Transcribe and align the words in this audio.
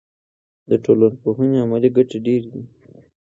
د 0.69 0.71
ټولنپوهنې 0.83 1.57
عملي 1.65 1.89
ګټې 1.97 2.17
ډېرې 2.25 2.47
دي. 2.53 2.63